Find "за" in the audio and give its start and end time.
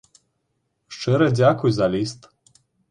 1.81-1.87